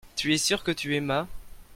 tu 0.15 0.33
es 0.33 0.39
sûr 0.39 0.63
que 0.63 0.71
tu 0.71 0.95
aimas. 0.95 1.27